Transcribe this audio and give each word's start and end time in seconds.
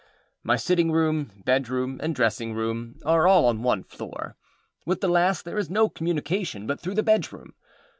My 0.41 0.55
sitting 0.55 0.91
room, 0.91 1.31
bedroom, 1.45 1.99
and 2.01 2.15
dressing 2.15 2.55
room, 2.55 2.95
are 3.05 3.27
all 3.27 3.45
on 3.45 3.61
one 3.61 3.83
floor. 3.83 4.35
With 4.83 4.99
the 4.99 5.07
last 5.07 5.45
there 5.45 5.59
is 5.59 5.69
no 5.69 5.89
communication 5.89 6.65
but 6.65 6.79
through 6.79 6.95
the 6.95 7.03
bedroom. 7.03 7.53